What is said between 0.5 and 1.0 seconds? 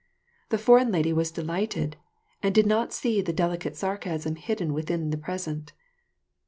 foreign